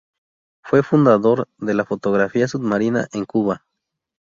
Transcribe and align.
Fue 0.63 0.81
fundador 0.81 1.47
de 1.59 1.75
la 1.75 1.85
fotografía 1.85 2.47
submarina 2.47 3.07
en 3.11 3.23
Cuba. 3.23 3.63